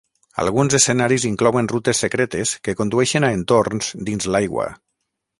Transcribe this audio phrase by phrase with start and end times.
[0.43, 4.67] Alguns escenaris inclouen rutes secretes que condueixen a entorns dins l'aigua.